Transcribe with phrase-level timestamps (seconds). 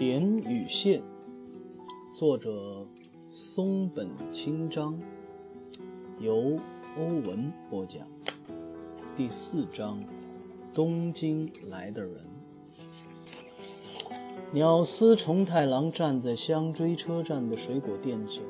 [0.00, 1.02] 点与线，
[2.10, 2.86] 作者
[3.30, 4.98] 松本清张，
[6.18, 6.58] 由
[6.96, 8.08] 欧文播讲。
[9.14, 10.02] 第四章，
[10.72, 12.16] 东京来的人。
[14.52, 18.42] 鸟司重太郎站在香追车站的水果店前，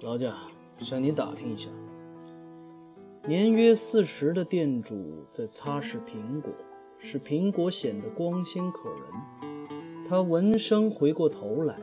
[0.00, 0.34] 劳驾，
[0.78, 1.68] 向你打听一下。
[3.28, 6.50] 年约四十的店主在擦拭苹果，
[6.98, 9.00] 使苹果显得光鲜可人。
[10.10, 11.76] 他闻声回过头来，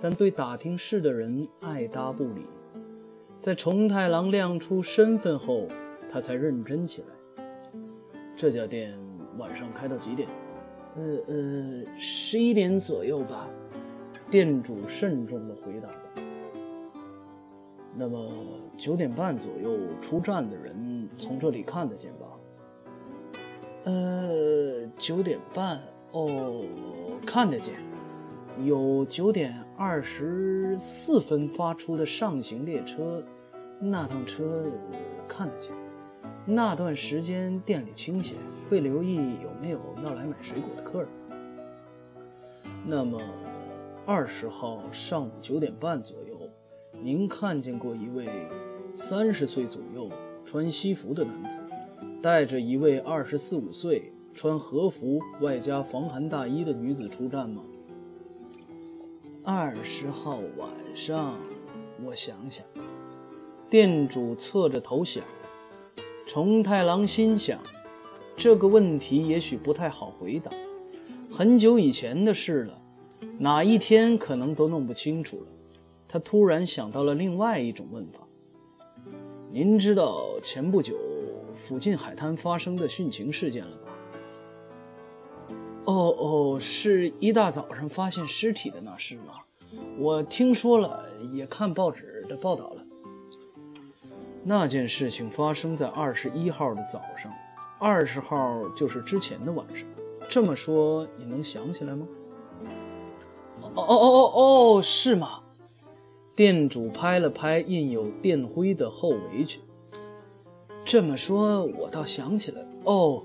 [0.00, 2.46] 但对打听事的人爱搭不理。
[3.38, 5.68] 在重太郎亮出身份后，
[6.10, 7.44] 他才认真起来。
[8.34, 8.98] 这家店
[9.36, 10.26] 晚上开到几点？
[10.96, 13.46] 呃呃，十一点左右吧。
[14.30, 16.22] 店主慎重地回答道。
[17.94, 18.32] 那么
[18.78, 22.26] 九点半左右出站的人从这里看得见吧？
[23.84, 25.78] 呃，九点半
[26.14, 26.64] 哦，
[27.26, 27.74] 看得见。
[28.64, 33.20] 有九点二十四分发出的上行列车，
[33.80, 34.62] 那趟车
[35.26, 35.72] 看得见。
[36.46, 38.36] 那段时间店里清闲，
[38.70, 41.08] 会留意有没有要来买水果的客人。
[42.86, 43.20] 那么
[44.06, 46.38] 二十号上午九点半左右。
[47.02, 48.28] 您看见过一位
[48.94, 50.08] 三十岁左右
[50.44, 51.60] 穿西服的男子，
[52.22, 57.62] 带着一位二十四五岁穿和服外加防寒大衣的女子出战吗？
[59.44, 61.38] 二十号晚上，
[62.04, 62.66] 我想想。
[63.70, 65.22] 店主侧着头想。
[66.26, 67.60] 重太郎心想，
[68.36, 70.50] 这个问题也许不太好回答，
[71.30, 72.80] 很久以前的事了，
[73.38, 75.46] 哪一天可能都弄不清楚了。
[76.08, 78.20] 他突然想到了另外一种问法
[79.52, 80.96] ：“您知道前不久
[81.54, 83.82] 附近海滩发生的殉情事件了吧
[85.84, 89.34] ？”“哦哦，是一大早上发现尸体的那事吗？
[89.98, 92.84] 我听说了，也看报纸的报道了。
[94.42, 97.32] 那件事情发生在二十一号的早上，
[97.78, 99.86] 二十号就是之前的晚上。
[100.28, 102.06] 这么说，你能想起来吗
[103.60, 104.32] ？”“哦哦哦
[104.76, 105.40] 哦，是吗？”
[106.34, 109.62] 店主拍了拍印有电灰的厚围裙。
[110.84, 113.24] 这么说，我倒想起来哦，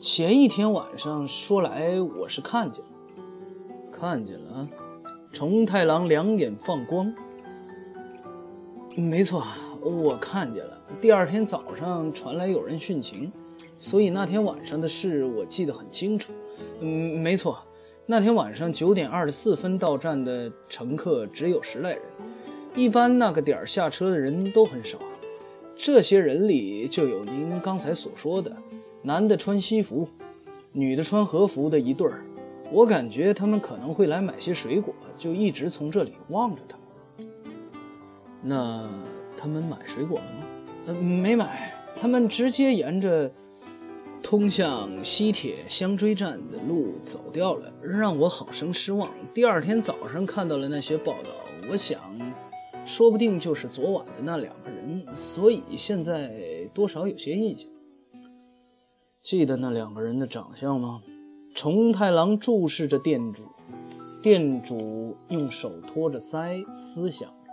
[0.00, 2.90] 前一天晚上说来，我是看见了，
[3.92, 4.68] 看见了啊。
[5.30, 7.14] 重太郎两眼放光。
[8.96, 9.46] 没错，
[9.82, 10.82] 我看见了。
[11.02, 13.30] 第二天早上传来有人殉情，
[13.78, 16.32] 所以那天晚上的事我记得很清楚。
[16.80, 17.58] 嗯，没错，
[18.06, 22.02] 那天晚上九点二十四分到站的乘客只有十来人。
[22.74, 24.98] 一般那个点儿下车的人都很少，
[25.76, 28.56] 这些人里就有您刚才所说的，
[29.02, 30.08] 男的穿西服，
[30.72, 32.24] 女的穿和服的一对儿。
[32.70, 37.28] 我感觉他们可能会来买些水果，就一直从这里望着他们。
[38.42, 38.88] 那
[39.36, 40.46] 他们买水果了吗？
[40.86, 43.30] 呃，没买，他们直接沿着
[44.22, 49.10] 通向西铁香追站的路走掉了，让我好生失望。
[49.34, 51.30] 第二天早上看到了那些报道，
[51.70, 51.98] 我想。
[52.86, 56.32] 说不定就是昨晚的那两个人，所以现在
[56.72, 57.70] 多少有些印象。
[59.22, 61.02] 记得那两个人的长相吗？
[61.54, 63.42] 重太郎注视着店主，
[64.22, 67.52] 店主用手托着腮，思想着。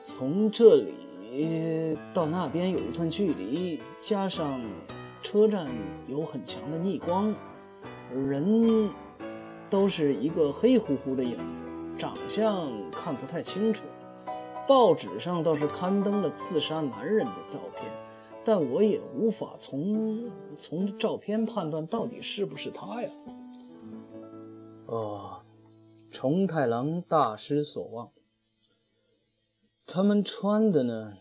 [0.00, 4.60] 从这里到那边有一段距离，加上
[5.22, 5.68] 车站
[6.08, 7.32] 有很强的逆光，
[8.12, 8.90] 人
[9.70, 11.62] 都是一个黑乎乎的影子。
[11.96, 13.84] 长相看不太清楚，
[14.66, 17.88] 报纸上倒是刊登了自杀男人的照片，
[18.44, 23.10] 但我也无法从从照片判断到底是不是他呀。
[24.86, 25.42] 哦，
[26.10, 28.10] 重太郎大失所望。
[29.86, 31.14] 他们穿的呢，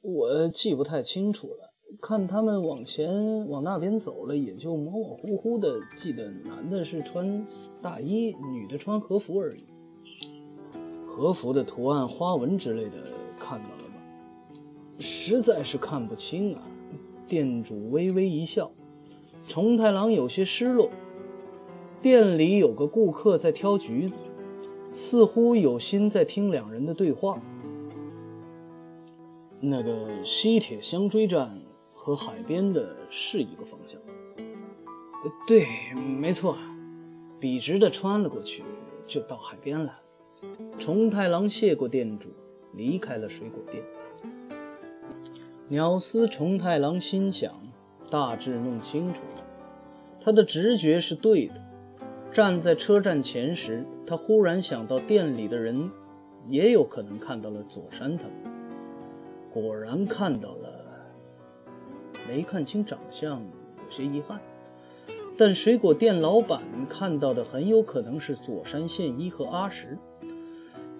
[0.00, 1.72] 我记不太清楚了。
[2.00, 7.46] 看他们往前往那边走了，也就模模糊糊的记得男的是穿
[7.82, 9.66] 大衣，女的穿和服而已。
[11.06, 12.96] 和服的图案、花纹之类的
[13.38, 13.71] 看到？
[14.98, 16.62] 实在是看不清啊。
[17.26, 18.70] 店主微微一笑，
[19.48, 20.90] 重太郎有些失落。
[22.02, 24.18] 店里有个顾客在挑橘子，
[24.90, 27.40] 似乎有心在听两人的对话。
[29.60, 31.56] 那个西铁香追站
[31.94, 34.00] 和海边的是一个方向。
[35.46, 36.58] 对，没错，
[37.38, 38.64] 笔直的穿了过去
[39.06, 40.00] 就到海边了。
[40.78, 42.30] 重太郎谢过店主，
[42.74, 43.82] 离开了水果店。
[45.72, 47.50] 鸟司重太郎心想，
[48.10, 49.44] 大致弄清楚了，
[50.20, 51.54] 他的直觉是对的。
[52.30, 55.90] 站在车站前时，他忽然想到店里的人
[56.46, 58.32] 也有可能看到了佐山他们。
[59.50, 60.68] 果然看到了，
[62.28, 64.38] 没看清长相，有些遗憾。
[65.38, 69.96] 但水果店老板看到的很有可能是佐山宪一和阿石。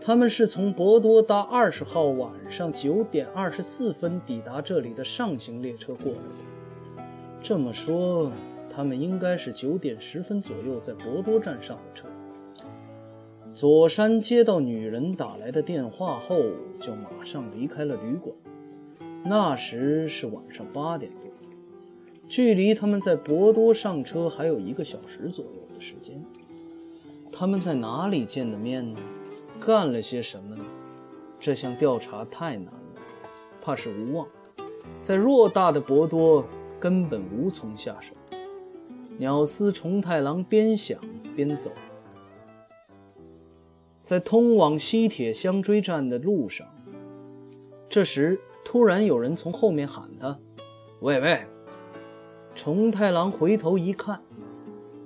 [0.04, 7.04] 他们是从博多搭二十号晚上九点二十四分抵达这里的上行列车过来的。
[7.40, 8.32] 这么说，
[8.68, 12.08] 他们应该是九点十分左右在博多站上的车。
[13.54, 16.42] 佐山接到女人打来的电话后，
[16.80, 18.34] 就马上离开了旅馆。
[19.24, 21.30] 那时是晚上八点多，
[22.26, 26.20] 距离他们在博多上车还有一个小时左右的时间。
[27.30, 28.98] 他们在哪里见的面呢？
[29.64, 30.64] 干了些什么呢？
[31.38, 33.00] 这项调查太难了，
[33.60, 34.26] 怕是无望。
[35.00, 36.44] 在偌大的博多，
[36.80, 38.14] 根本无从下手。
[39.18, 40.98] 鸟司重太郎边想
[41.36, 41.70] 边走，
[44.02, 46.66] 在通往西铁香追站的路上。
[47.88, 50.36] 这时，突然有人从后面喊他
[51.00, 51.38] ：“喂喂！”
[52.54, 54.20] 重太郎回头一看。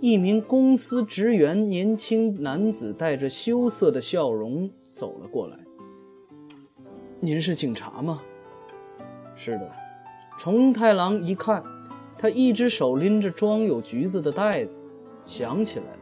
[0.00, 5.58] 一名公司职员，年轻男子带着羞涩的笑容走了过来。
[7.18, 8.22] “您是警察吗
[9.34, 9.70] ？”“是的。”
[10.38, 11.64] 重太郎一看，
[12.18, 14.84] 他一只手拎着装有橘子的袋子，
[15.24, 15.98] 想起来了，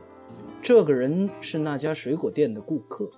[0.60, 3.08] 这个人是那家水果店的顾客。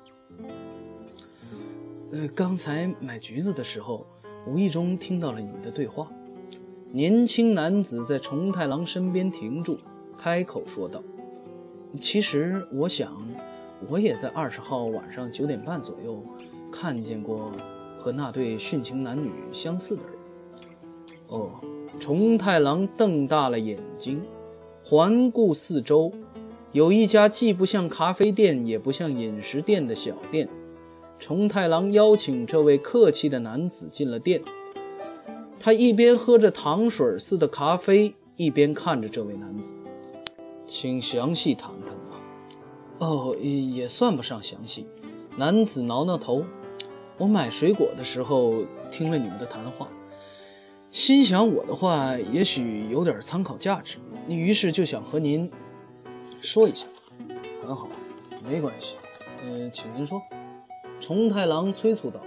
[2.13, 4.07] 呃，刚才买橘子的时候，
[4.47, 6.07] 无意中听到了你们的对话。
[6.93, 9.79] 年轻男子在重太郎身边停住。
[10.19, 11.03] 开口说道
[12.01, 13.17] ：“其实我想，
[13.89, 16.23] 我也在二十号晚上九点半左右
[16.73, 17.53] 看见过
[17.97, 20.13] 和那对殉情男女相似的人。”
[21.29, 21.51] 哦，
[21.99, 24.23] 重太郎瞪大了眼睛，
[24.85, 26.13] 环顾四周，
[26.73, 30.49] 有一家既不像咖啡店也不像饮食店的小店。
[31.19, 34.41] 重太郎邀请这位客气的男子进了店，
[35.59, 39.73] 他一边喝着糖水似的咖啡，一边看着这位男子。
[40.67, 42.21] 请详细谈谈吧。
[42.99, 44.87] 哦，也算不上详细。
[45.37, 46.45] 男子挠挠头。
[47.19, 49.89] 我买水果的时候听了你们的谈话，
[50.91, 53.97] 心想我的话也许有点参考价值，
[54.29, 55.51] 于是就想和您
[56.43, 56.87] 说一下。
[57.63, 57.89] 很好，
[58.47, 58.97] 没关系。
[59.45, 60.21] 嗯，请您说。
[61.01, 62.21] 重太郎催促道。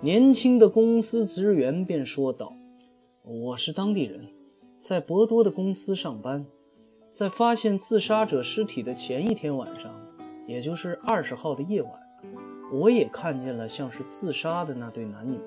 [0.00, 2.52] 年轻的公司职员便说道
[3.22, 4.28] ：“我是当地人，
[4.80, 6.44] 在博多的公司上班。”
[7.14, 9.88] 在发现自杀者尸体的前一天晚上，
[10.48, 11.92] 也就是二十号的夜晚，
[12.72, 15.38] 我也看见了像是自杀的那对男女。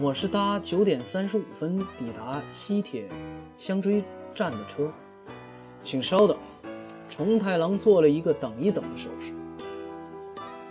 [0.00, 3.06] 我是搭九点三十五分抵达西铁
[3.58, 4.02] 香追
[4.34, 4.90] 站的车。
[5.82, 6.34] 请稍等。
[7.06, 9.34] 重太郎做了一个等一等的手势。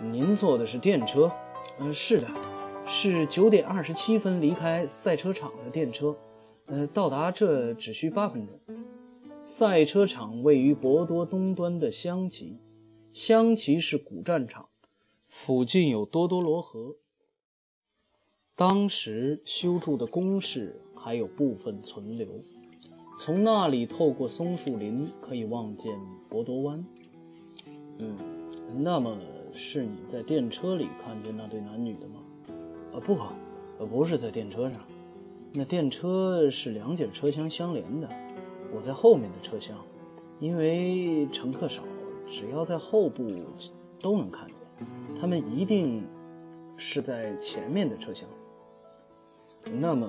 [0.00, 1.30] 您坐的是电车？
[1.78, 2.26] 嗯，是的，
[2.84, 6.16] 是九点二十七分离开赛车场的电车。
[6.66, 8.58] 呃，到达这只需八分钟。
[9.44, 12.58] 赛车场位于博多东端的香崎，
[13.12, 14.68] 香崎是古战场，
[15.28, 16.94] 附近有多多罗河。
[18.54, 22.28] 当时修筑的工事还有部分存留，
[23.18, 25.92] 从那里透过松树林可以望见
[26.28, 26.86] 博多湾。
[27.98, 28.16] 嗯，
[28.76, 29.18] 那么
[29.52, 32.20] 是你在电车里看见那对男女的吗？
[32.94, 33.18] 啊，不，
[33.80, 34.80] 呃，不是在电车上，
[35.52, 38.08] 那电车是两节车厢相连的。
[38.74, 39.76] 我在后面的车厢，
[40.40, 41.82] 因为乘客少，
[42.26, 43.28] 只要在后部
[44.00, 44.56] 都能看见。
[45.20, 46.04] 他们一定
[46.76, 48.28] 是在前面的车厢。
[49.72, 50.08] 那么，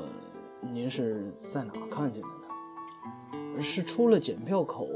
[0.61, 3.61] 您是在哪看见的呢？
[3.61, 4.87] 是出了检票口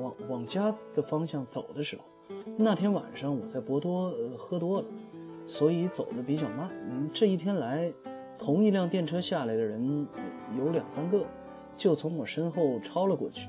[0.00, 2.02] 往往家的方向走的时候。
[2.56, 4.86] 那天晚上我在博多喝多了，
[5.46, 6.68] 所以走的比较慢。
[7.14, 7.92] 这一天来，
[8.36, 10.06] 同一辆电车下来的人
[10.58, 11.24] 有两三个。
[11.76, 13.48] 就从我身后超了过去，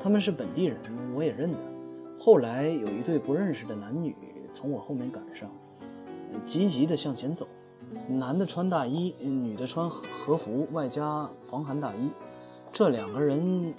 [0.00, 0.78] 他们是本地人，
[1.14, 1.58] 我也认得。
[2.18, 4.16] 后来有一对不认识的男女
[4.52, 5.50] 从我后面赶上，
[6.44, 7.46] 急急地向前走。
[8.08, 12.10] 男的穿大衣，女的穿和服外加防寒大衣。
[12.72, 13.72] 这两个人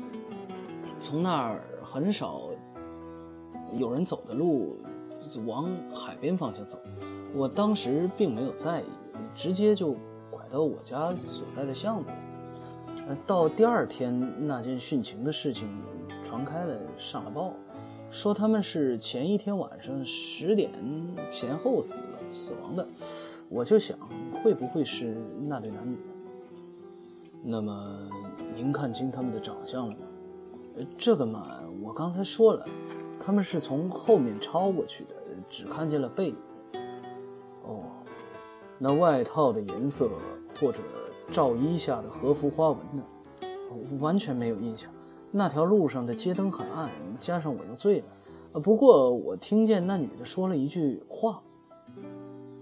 [1.00, 2.50] 从那儿很少
[3.74, 4.78] 有人走的路，
[5.46, 6.80] 往海边方向走。
[7.36, 8.86] 我当时并没有在意，
[9.36, 9.94] 直接就
[10.32, 12.18] 拐到我家所在的巷子里。
[13.26, 15.68] 到第二天，那件殉情的事情
[16.24, 17.54] 传开了，上了报，
[18.10, 20.72] 说他们是前一天晚上十点
[21.32, 22.00] 前后死，
[22.32, 22.88] 死亡的。
[23.50, 23.98] 我就想，
[24.32, 25.16] 会不会是
[25.48, 25.98] 那对男女？
[27.44, 28.10] 那么，
[28.56, 30.00] 您看清他们的长相了吗？
[30.98, 32.66] 这个嘛，我刚才说了，
[33.20, 35.16] 他们是从后面抄过去的，
[35.50, 36.36] 只看见了背影。
[37.64, 37.84] 哦，
[38.78, 40.10] 那外套的颜色
[40.60, 40.80] 或者
[41.32, 43.04] 罩衣下的和服花纹呢？
[43.70, 44.90] 我完全没有印象。
[45.32, 48.60] 那条路上的街灯很暗，加上我又醉了。
[48.62, 51.42] 不过我听见那女的说了一句话。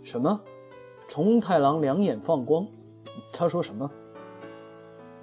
[0.04, 0.42] 什么？
[1.08, 2.68] 重太郎两眼放光。
[3.32, 3.90] 他说什么？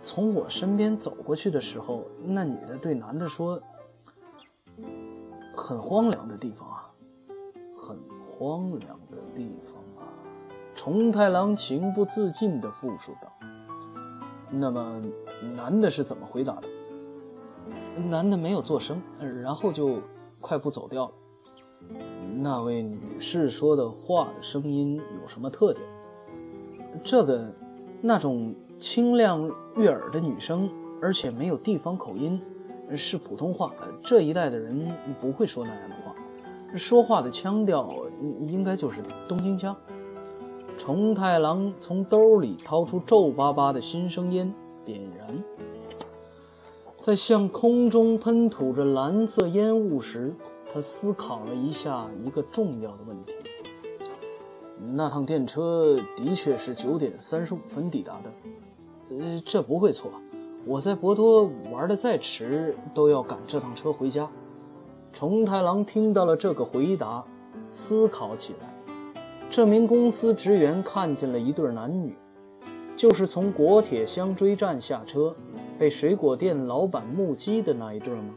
[0.00, 3.60] 从我身边走过去的时候，那女的对男的说
[5.54, 6.90] ：“很荒凉的地方啊，
[7.76, 7.96] 很
[8.26, 9.71] 荒凉的地方。”
[10.84, 13.32] 重太郎情不自禁地复述道。
[14.50, 15.00] 那么，
[15.54, 16.62] 男的是怎么回答的？
[18.10, 19.00] 男的没有做声，
[19.44, 20.00] 然后就
[20.40, 21.12] 快步走掉了。
[22.34, 25.86] 那位女士说的话的声音有什么特点？
[27.04, 27.48] 这个，
[28.00, 30.68] 那种清亮悦耳的女声，
[31.00, 32.42] 而且没有地方口音，
[32.92, 33.72] 是普通话。
[34.02, 36.12] 这一代的人不会说那样的话，
[36.74, 37.88] 说话的腔调
[38.48, 39.76] 应该就是东京腔。
[40.84, 44.52] 重太郎从兜里掏出皱巴巴的新生烟，
[44.84, 45.44] 点燃，
[46.98, 50.34] 在向空中喷吐着蓝色烟雾时，
[50.74, 53.32] 他思考了一下一个重要的问题：
[54.92, 60.10] 那趟电车的确是九点三十五分抵达的，呃，这不会错。
[60.66, 64.28] 我在博多玩的再迟，都要赶这趟车回家。
[65.12, 67.24] 重太郎听到了这个回答，
[67.70, 68.71] 思考起来。
[69.52, 72.16] 这名公司职员看见了一对男女，
[72.96, 75.36] 就是从国铁香追站下车，
[75.78, 78.34] 被水果店老板目击的那一对吗？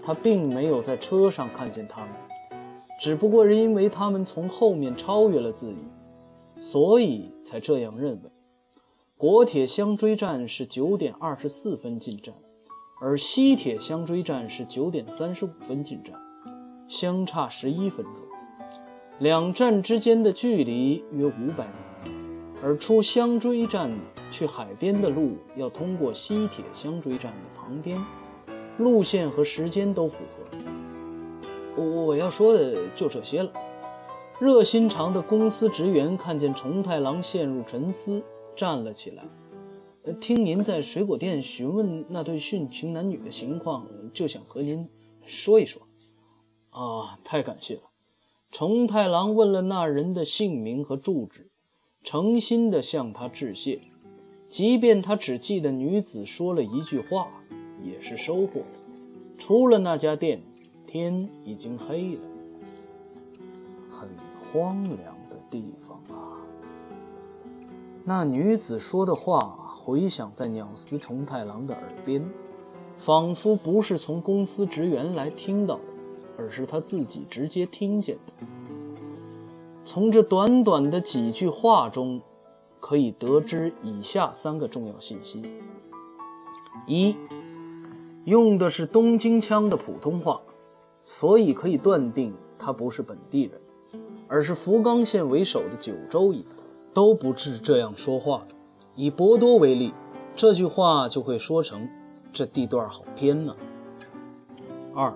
[0.00, 2.10] 他并没有在车上看见他们，
[3.00, 5.82] 只不过是因为他们从后面超越了自己，
[6.60, 8.30] 所以才这样认为。
[9.16, 12.32] 国铁香追站是九点二十四分进站，
[13.00, 16.14] 而西铁香追站是九点三十五分进站，
[16.86, 18.29] 相差十一分钟。
[19.20, 21.66] 两站之间的距离约五百
[22.04, 22.10] 米，
[22.62, 23.90] 而出香追站
[24.30, 27.98] 去海边的路要通过西铁香追站的旁边，
[28.78, 30.58] 路线和时间都符合。
[31.76, 33.52] 我我要说的就这些了。
[34.40, 38.24] 热心肠的公司职员看见重太郎陷入沉思，
[38.56, 39.22] 站了起来。
[40.18, 44.88] 听您在水果店询问那对殉情男女的情况，就想和您
[45.26, 45.82] 说一说。
[46.70, 47.82] 啊，太感谢了。
[48.50, 51.50] 重太郎问了那人的姓名和住址，
[52.02, 53.80] 诚心地向他致谢。
[54.48, 57.28] 即便他只记得女子说了一句话，
[57.80, 58.62] 也是收获。
[59.38, 60.42] 出了那家店，
[60.84, 62.20] 天已经黑了。
[63.88, 64.08] 很
[64.40, 66.42] 荒凉的地方啊！
[68.04, 72.28] 那女子说的话回响在鸟司重太郎的耳边，
[72.98, 75.89] 仿佛不是从公司职员来听到的。
[76.40, 78.32] 而是他自己直接听见的。
[79.84, 82.22] 从这短短的几句话中，
[82.80, 85.42] 可以得知以下三个重要信息：
[86.86, 87.14] 一，
[88.24, 90.40] 用的是东京腔的普通话，
[91.04, 93.60] 所以可以断定他不是本地人，
[94.26, 96.48] 而是福冈县为首的九州一带
[96.94, 98.54] 都不是这样说话的。
[98.94, 99.92] 以博多为例，
[100.34, 101.86] 这句话就会说成
[102.32, 103.54] ：“这地段好偏呐。”
[104.96, 105.12] 二。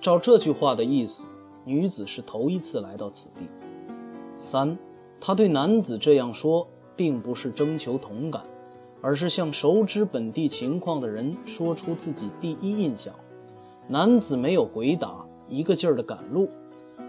[0.00, 1.28] 照这句话的意思，
[1.64, 3.46] 女子是头一次来到此地。
[4.38, 4.78] 三，
[5.20, 8.42] 她对男子这样说，并不是征求同感，
[9.00, 13.12] 而是向熟知本地情况的人说出自己第一印象。
[13.88, 16.48] 男子没有回答，一个劲儿的赶路，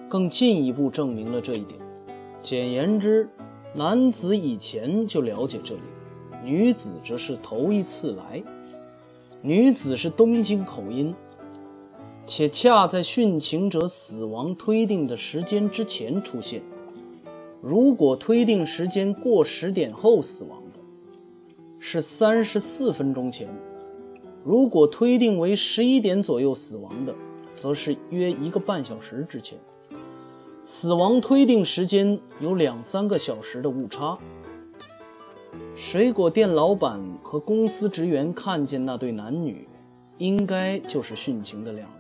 [0.10, 1.79] 更进一步证明了这一点。
[2.41, 3.29] 简言之，
[3.75, 5.81] 男子以前就了解这里，
[6.43, 8.41] 女子则是头一次来。
[9.43, 11.13] 女子是东京口音。
[12.29, 16.62] 且恰在殉情者死亡推定的时间之前出现。
[17.59, 20.79] 如果推定时间过十点后死亡的，
[21.79, 23.48] 是三十四分钟前；
[24.43, 27.15] 如果推定为十一点左右死亡的，
[27.55, 29.57] 则是约一个半小时之前。
[30.63, 34.15] 死亡推定时间有两三个小时的误差。
[35.74, 39.67] 水果店老板和公司职员看见那对男女，
[40.19, 41.98] 应该就是殉情的两人。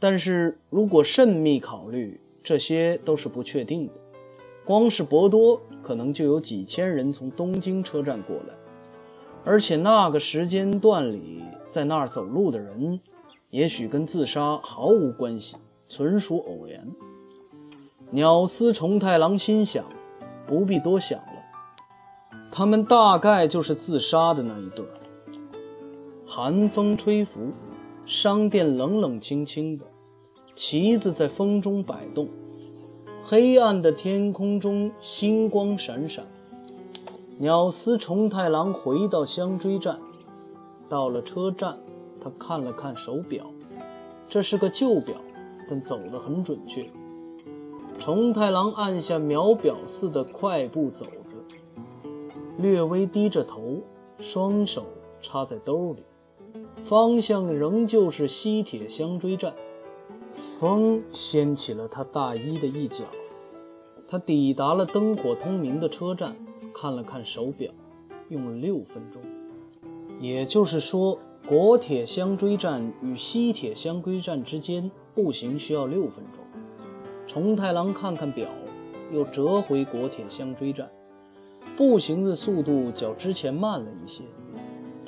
[0.00, 3.92] 但是如果慎密考虑，这些都是不确定的。
[4.64, 8.54] 光是博多，可能就有几千人从东京车站过来，
[9.44, 12.98] 而且那个时间段里在那儿走路的人，
[13.50, 15.56] 也许跟自杀毫无关系，
[15.88, 16.88] 纯属偶然。
[18.10, 19.84] 鸟司重太郎心想，
[20.46, 24.84] 不必多想了，他们大概就是自杀的那一对。
[26.26, 27.52] 寒风吹拂，
[28.04, 29.86] 商店冷冷清清的。
[30.54, 32.28] 旗子在风中摆动，
[33.22, 36.26] 黑暗的天空中星光闪闪。
[37.38, 39.98] 鸟司重太郎回到香追站，
[40.88, 41.78] 到了车站，
[42.20, 43.46] 他看了看手表，
[44.28, 45.16] 这是个旧表，
[45.68, 46.90] 但走得很准确。
[47.98, 51.56] 重太郎按下秒表似的快步走着，
[52.58, 53.80] 略微低着头，
[54.18, 54.84] 双手
[55.22, 56.02] 插在兜里，
[56.84, 59.54] 方向仍旧是西铁香追站。
[60.58, 63.04] 风掀起了他大衣的一角，
[64.06, 66.36] 他抵达了灯火通明的车站。
[66.72, 67.70] 看了看手表，
[68.28, 69.20] 用了六分钟，
[70.18, 76.42] 也就是说，国铁香追站与西铁香追站之间步行需要六分钟。
[77.26, 78.48] 重太郎看看表，
[79.12, 80.88] 又折回国铁香追站，
[81.76, 84.24] 步行的速度较之前慢了一些。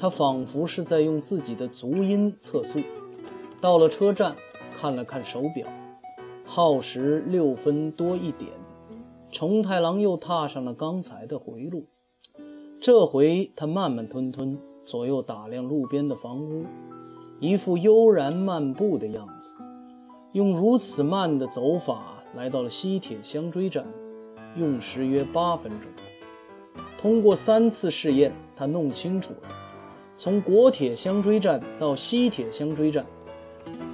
[0.03, 2.81] 他仿佛是在用自己的足音测速。
[3.61, 4.35] 到了车站，
[4.77, 5.65] 看了看手表，
[6.45, 8.51] 耗时六分多一点。
[9.31, 11.87] 重太郎又踏上了刚才的回路，
[12.81, 16.65] 这回他慢慢吞吞，左右打量路边的房屋，
[17.39, 19.57] 一副悠然漫步的样子。
[20.33, 23.87] 用如此慢的走法来到了西铁香追站，
[24.57, 25.89] 用时约八分钟。
[26.99, 29.49] 通过三次试验，他弄清楚了，
[30.17, 33.05] 从国铁香追站到西铁香追站，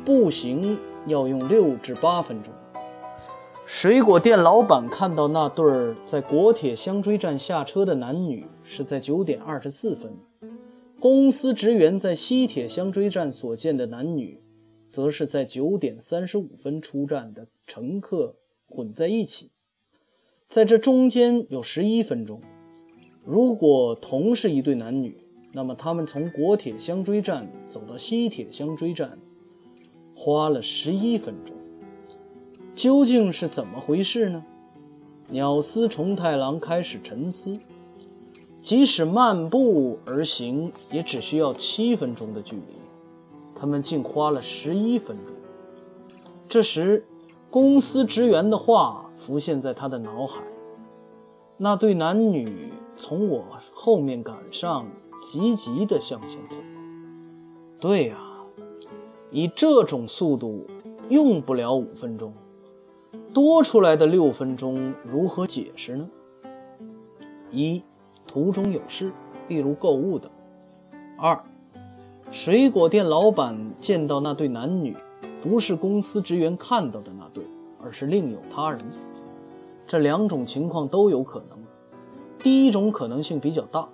[0.05, 2.53] 步行要用六至八分钟。
[3.65, 10.13] 水果店老板看到那对儿在国铁香追站下车的男女是在九点二十四分，
[10.99, 14.41] 公司职员在西铁香追站所见的男女，
[14.89, 19.51] 则是在九点三十五分出站的乘客混在一起，
[20.49, 22.41] 在这中间有十一分钟。
[23.25, 25.19] 如果同是一对男女，
[25.59, 29.19] 那么他们从国铁香追站走到西铁香追站，
[30.15, 31.53] 花了十一分钟。
[32.77, 34.45] 究竟是怎么回事呢？
[35.29, 37.59] 鸟司重太郎开始沉思。
[38.63, 42.77] 即使漫步而行，也只需要七分钟的距离，
[43.53, 45.35] 他们竟花了十一分钟。
[46.49, 47.05] 这时，
[47.51, 50.41] 公司职员的话浮现在他的脑海：
[51.57, 54.87] 那对男女从我后面赶上，
[55.21, 56.59] 急急地向前走。
[57.81, 58.19] 对呀，
[59.31, 60.67] 以这种速度，
[61.09, 62.33] 用不了五分钟。
[63.33, 66.09] 多出来的六分钟如何解释呢？
[67.51, 67.83] 一，
[68.27, 69.13] 途中有事，
[69.49, 70.31] 例如购物等；
[71.17, 71.43] 二，
[72.31, 74.97] 水果店老板见到那对男女，
[75.43, 77.45] 不是公司职员看到的那对，
[77.83, 78.81] 而是另有他人。
[79.87, 81.59] 这两种情况都有可能。
[82.39, 83.89] 第一种可能性比较大，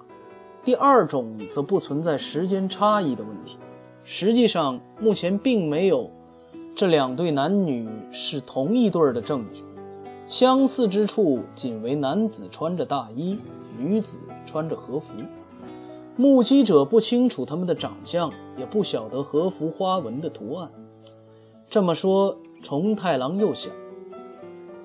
[0.64, 3.58] 第二种则不存在时间差异的问题。
[4.02, 6.10] 实际上，目前并没有。
[6.74, 9.62] 这两对男女是同一对的证据，
[10.26, 13.38] 相似之处仅为男子穿着大衣，
[13.78, 15.14] 女子穿着和服。
[16.16, 20.70] 目击者不清楚他们的长相，也不晓得和服花纹的图案。
[21.68, 23.72] 这么说，重太郎又想：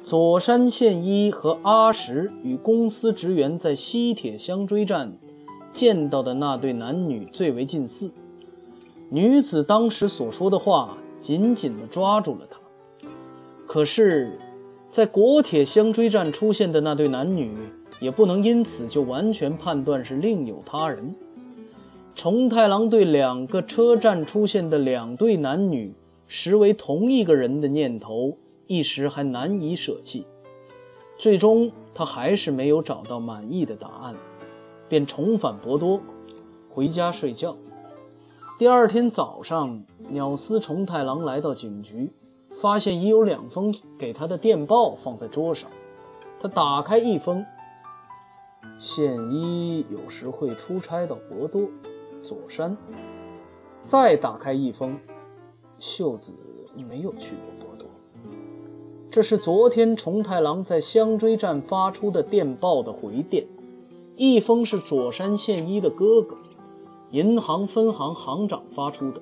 [0.03, 5.17] 佐山宪一和阿石与公司职员在西铁香追战
[5.71, 8.11] 见到的那对男女最为近似。
[9.09, 10.97] 女子当时所说的话。
[11.19, 12.57] 紧紧地抓住了他。
[13.67, 14.37] 可是，
[14.87, 17.53] 在国铁相追站出现的那对男女，
[17.99, 21.13] 也不能因此就完全判断是另有他人。
[22.15, 25.93] 重太郎对两个车站出现的两对男女
[26.25, 30.25] 实为同一个人的念头，一时还难以舍弃。
[31.17, 34.15] 最终，他还是没有找到满意的答案，
[34.89, 36.01] 便重返博多，
[36.69, 37.55] 回家睡觉。
[38.57, 39.85] 第二天早上。
[40.11, 42.11] 鸟司重太郎来到警局，
[42.49, 45.69] 发现已有两封给他的电报放在桌上。
[46.39, 47.45] 他打开一封，
[48.79, 51.69] 宪一有时会出差到博多，
[52.23, 52.75] 佐山。
[53.85, 54.97] 再打开一封，
[55.77, 56.33] 秀子
[56.89, 57.87] 没有去过博多。
[59.11, 63.45] 这是昨天重太郎在香椎站发出的电报的回电。
[64.21, 66.35] 一封是佐山宪一的哥哥，
[67.11, 69.21] 银行分行行长发出的。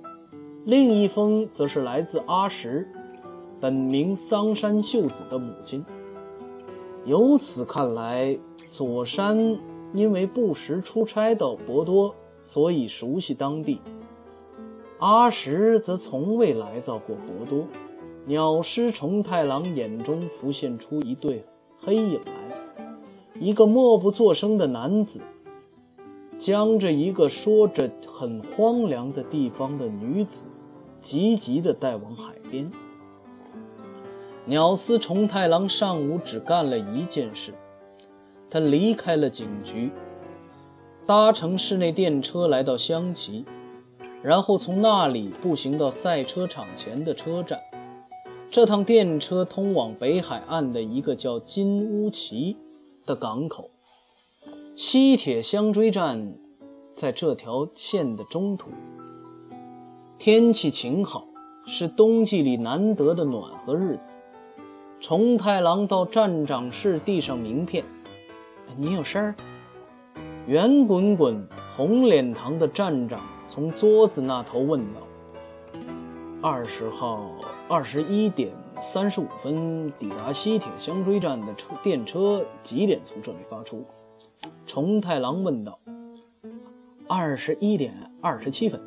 [0.65, 2.87] 另一封则是来自阿石，
[3.59, 5.85] 本名桑山秀子的母亲。
[7.05, 9.59] 由此看来，佐山
[9.93, 13.77] 因为不时出差到博多，所以熟悉当地；
[14.97, 17.67] 阿石则从未来到过博多。
[18.25, 21.45] 鸟师重太郎眼中浮现出一对
[21.77, 22.56] 黑影来，
[23.39, 25.21] 一个默不作声的男子，
[26.37, 30.49] 将着一个说着很荒凉的地方的女子。
[30.99, 32.69] 急急地带往海边。
[34.45, 37.53] 鸟司重太郎上午只干了一件事，
[38.49, 39.91] 他离开了警局，
[41.05, 43.45] 搭乘市内电车来到香崎，
[44.23, 47.59] 然后从那里步行到赛车场前的车站。
[48.49, 52.57] 这趟电车通往北海岸的一个叫金乌崎
[53.07, 53.71] 的港口。
[54.75, 56.37] 西铁香追站
[56.93, 58.69] 在这条线的中途。
[60.19, 61.25] 天气晴好，
[61.65, 64.17] 是冬季里难得的暖和日子。
[64.99, 67.85] 重太郎到站长室递上名片
[68.77, 69.35] ：“你有事儿？”
[70.47, 75.01] 圆滚滚、红脸膛的站长从桌子那头问道
[76.41, 77.31] ：“二十号
[77.67, 83.83] 二十一点三十五分抵达西铁香追站的车电车几点从这里发出？”
[84.65, 85.79] 重太郎问道
[87.07, 88.81] ：“二十一点二十七分。”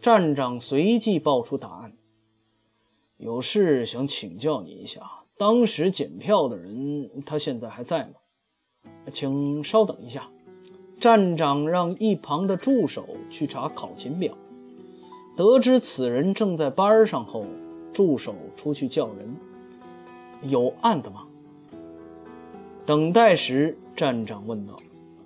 [0.00, 1.92] 站长随即报出答案
[3.16, 5.00] ：“有事想请教你一下，
[5.36, 8.90] 当时检票的人，他现在还在吗？
[9.12, 10.28] 请稍等一下。”
[11.00, 14.32] 站长让一旁的助手去查考勤表，
[15.36, 17.44] 得知此人正在班上后，
[17.94, 19.34] 助手出去叫人
[20.42, 21.24] ：“有案的吗？”
[22.84, 24.76] 等待时，站长问道：“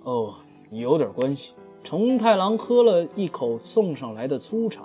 [0.03, 0.35] 哦，
[0.71, 1.51] 有点关系。”
[1.83, 4.83] 重太郎喝了一口送上来的粗茶，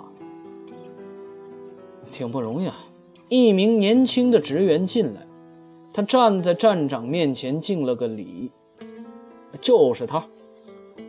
[2.11, 2.75] 挺不容易啊。
[3.29, 5.27] 一名年轻的职员进来，
[5.93, 8.51] 他站在站长面前敬了个礼。
[9.61, 10.25] 就是他，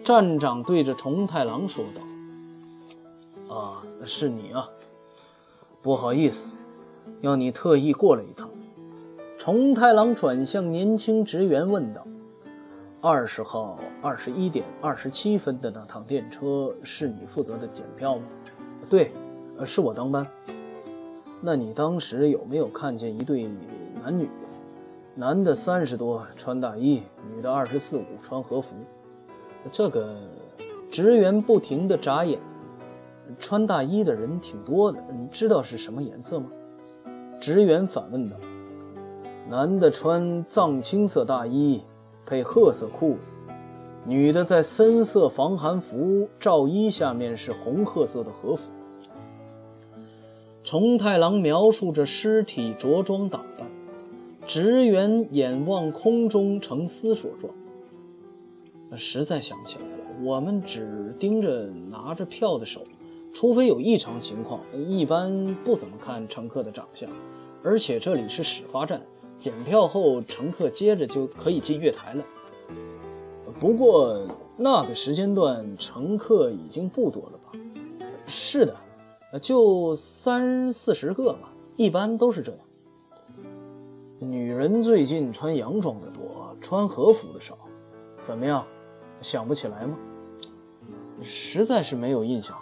[0.04, 4.68] 站长对着重太郎说道：“啊，是你啊，
[5.82, 6.54] 不好意思，
[7.20, 8.50] 要你特意过来一趟。”
[9.38, 12.06] 重太郎转向年轻职员问道。
[13.02, 18.24] 二十号二十一点二十七分的那趟电车是你负责的检票吗？
[18.88, 19.12] 对，
[19.64, 20.26] 是我当班。
[21.40, 23.48] 那你当时有没有看见一对
[24.02, 24.28] 男女？
[25.14, 27.02] 男的三十多，穿大衣；
[27.34, 28.74] 女的二十四五，穿和服。
[29.70, 30.16] 这个
[30.90, 32.40] 职员不停地眨眼。
[33.38, 36.46] 穿大衣的人挺多的，你知道是什么颜色吗？
[37.46, 38.34] 职员反问道。
[39.48, 41.80] 男的穿藏青色大衣。
[42.26, 43.36] 配褐色裤子，
[44.04, 48.72] 女的在深色防寒服罩衣下面是红褐色的和服。
[50.64, 53.68] 重太郎描述着尸体着装打扮，
[54.44, 57.54] 职员眼望空中成思索状。
[58.98, 62.80] 实在想不起来了，我们只盯着拿着票的手，
[63.32, 67.08] 除非有异常情况，一般不怎么看乘客的长相。
[67.66, 69.02] 而且这里是始发站。
[69.36, 72.24] 检票后，乘客接着就可以进月台了。
[73.58, 74.24] 不过
[74.56, 77.58] 那个时间段乘客已经不多了吧？
[78.24, 78.76] 是的，
[79.40, 82.60] 就三四十个吧，一般都是这样。
[84.20, 87.58] 女人最近穿洋装的多，穿和服的少。
[88.20, 88.64] 怎么样，
[89.20, 89.98] 想不起来吗？
[91.20, 92.56] 实在是没有印象。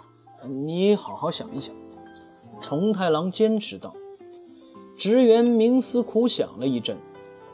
[0.47, 1.75] 你好好想一想。
[2.59, 3.93] 重太郎坚持道。
[4.97, 6.97] 职员冥思苦想了一阵，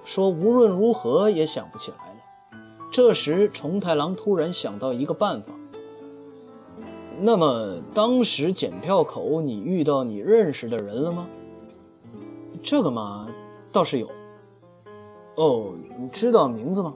[0.03, 2.59] 说：“无论如何也想不起来了。”
[2.91, 5.53] 这时，重太郎突然想到一个办法。
[7.19, 11.27] 那么，当时检票口你遇到你认识的人了吗？
[12.61, 13.27] 这个嘛，
[13.71, 14.09] 倒是有。
[15.35, 16.93] 哦，你知道名字吗？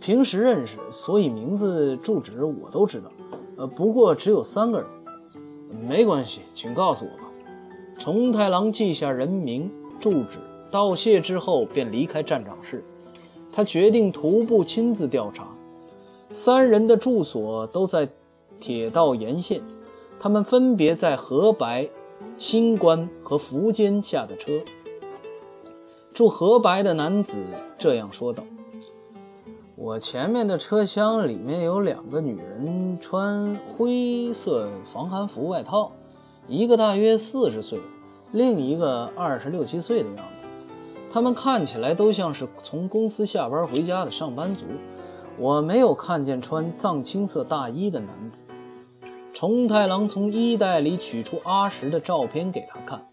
[0.00, 3.10] 平时认识，所以名字、住址我都知道。
[3.56, 4.86] 呃，不过只有三个人。
[5.88, 7.10] 没关系，请告诉我
[8.02, 10.40] 重太郎记下人名、住址，
[10.72, 12.84] 道谢之后便离开站长室。
[13.52, 15.46] 他决定徒步亲自调查。
[16.28, 18.08] 三人的住所都在
[18.58, 19.62] 铁道沿线，
[20.18, 21.88] 他们分别在河白、
[22.36, 24.50] 新关和福间下的车。
[26.12, 27.36] 住河白的男子
[27.78, 28.42] 这样说道
[29.78, 35.92] ：“我前面的车厢里面有两个女人，穿灰色防寒服外套。”
[36.48, 37.78] 一个大约四十岁，
[38.32, 40.42] 另一个二十六七岁的样子。
[41.12, 44.64] 他们看起来都像是从公司下班回家的上班族。
[45.38, 48.42] 我没有看见穿藏青色大衣的男子。
[49.32, 53.06] 重太郎从衣袋里取出阿石的照片给他看。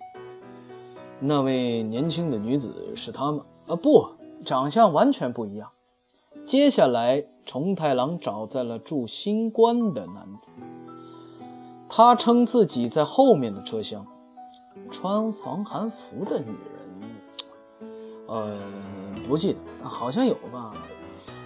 [1.19, 3.45] 那位年轻的女子是他吗？
[3.67, 4.05] 啊，不，
[4.45, 5.69] 长相完全不一样。
[6.45, 10.51] 接下来，重太郎找在了住新关的男子。
[11.89, 14.05] 他称自己在后面的车厢，
[14.89, 17.89] 穿防寒服的女人，
[18.27, 18.57] 呃，
[19.27, 20.73] 不记得，好像有吧。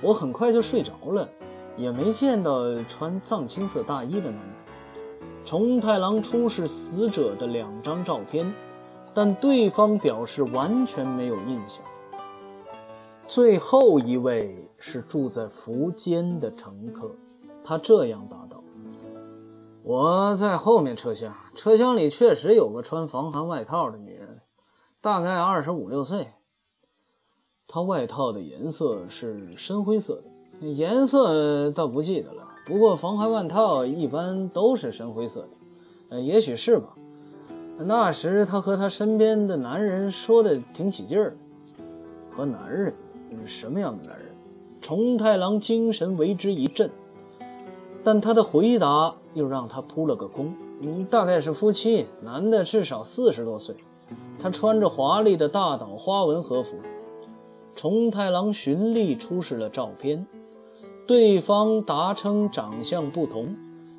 [0.02, 1.28] 我很快就睡着了，
[1.78, 4.66] 也没见到穿藏青色大衣的男子。
[5.46, 8.54] 重太郎出示死者的两张照片，
[9.14, 11.84] 但对方表示完全没有印象。
[13.28, 17.14] 最后一位是住在福间的乘客，
[17.64, 18.64] 他这样答道
[19.86, 24.40] ：“我在后面车厢，车厢里确实有个穿防寒外套的女人，
[25.02, 26.30] 大概二十五六岁。
[27.68, 30.24] 她外套的颜色是深灰色
[30.62, 32.48] 的，颜色倒不记得了。
[32.66, 35.50] 不过防寒外套一般都是深灰色的，
[36.12, 36.96] 呃，也许是吧。
[37.78, 41.36] 那时她和她身边的男人说的挺起劲儿，
[42.32, 42.94] 和男人。”
[43.46, 44.34] 什么样的男人？
[44.80, 46.90] 重太郎精神为之一振，
[48.04, 50.54] 但他的回答又让他扑了个空。
[50.84, 53.76] 嗯，大概是夫妻，男的至少四十多岁，
[54.40, 56.78] 他穿着华丽的大岛花纹和服。
[57.76, 60.28] 重太郎循例出示了照片，
[61.08, 63.56] 对方答称长相不同，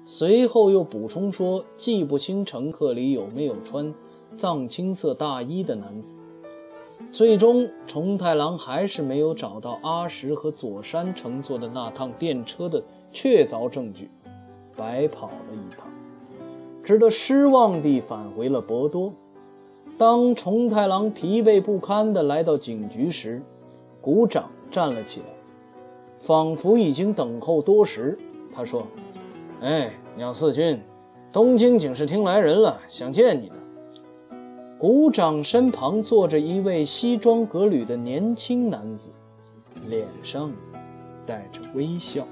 [0.06, 3.92] 随后又补充说记不清乘客里有没有穿
[4.36, 6.16] 藏青色大衣的男子。
[7.10, 14.10] 最终，重太郎还是没有找到阿石和佐山乘坐的那趟电车的确凿证据，
[14.76, 15.88] 白跑了一趟，
[16.82, 19.12] 只得失望地返回了博多。
[19.96, 23.40] 当重太郎疲惫不堪地来到警局时，
[24.00, 25.26] 股长站了起来，
[26.18, 28.18] 仿佛已经等候多时。
[28.52, 28.86] 他说
[29.62, 30.80] ：“哎，鸟四君，
[31.32, 33.54] 东京警视厅来人了，想见你呢。”
[34.78, 39.10] 股长身旁坐着一位西装革履的年轻男子，
[39.88, 40.52] 脸上
[41.24, 42.26] 带着微笑。